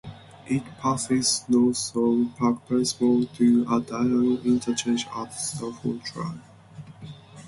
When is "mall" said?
2.99-3.25